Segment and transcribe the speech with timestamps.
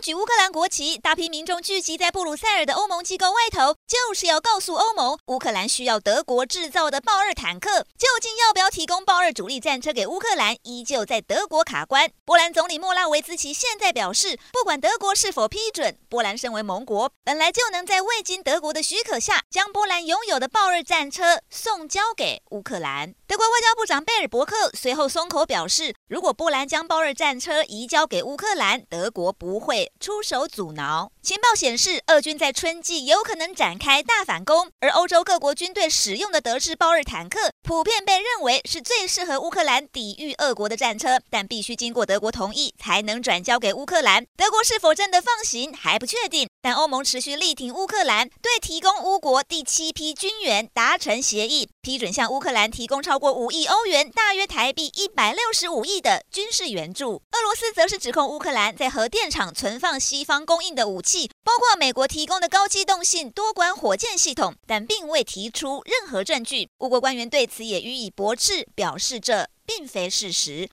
[0.00, 7.84] 举乌克兰国旗，大批民众聚集在布鲁塞尔的欧盟机构外头，就是要告诉欧盟，乌克兰需要德国制造的豹二坦克。
[7.98, 12.10] 究竟要不要提供豹二主力战车给乌克兰，依旧在德国卡关。
[12.24, 23.14] 波兰总理莫拉维兹奇现在表示，不管德国是否批准，波兰身为盟国，本来就能在未经德国的许可下，将波兰拥有的豹二战车送交给乌克兰。
[23.26, 29.89] 德国外交部长贝尔伯克随后松口表示，如果波兰将豹二战车移交给乌克兰，德国不会。
[29.98, 31.10] 出手阻挠。
[31.22, 44.24] 情报显示，俄军在春季有可能展开大反攻，而欧洲各国军队使用的德制豹二坦克，普遍被认为是最适合乌克兰抵御俄国的战车，但必须经过德国同意才能转交给乌克兰。
[44.36, 57.22] 德国是否真的放行还不确定，但欧盟持续力挺乌克兰，对提供乌国第七批军援达成协议，批准向乌克兰提供超过五亿欧元（大约台币一百六十五亿）的军事援助。
[57.32, 66.68] 俄罗斯则是指控乌克兰在核电厂存放西方供应的武器，包括美国提供的高机动性多管火箭系统，但并未提出任何证据。
[66.80, 70.68] 乌国官员对此也予以驳斥，表示这并非事实。